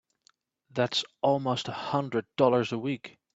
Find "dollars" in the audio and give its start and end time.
2.35-2.71